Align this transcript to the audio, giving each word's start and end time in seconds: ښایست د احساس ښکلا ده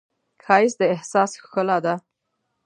ښایست 0.43 0.77
د 0.79 0.81
احساس 0.95 1.31
ښکلا 1.41 1.77
ده 1.85 1.95